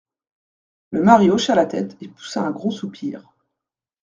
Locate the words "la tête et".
1.53-2.07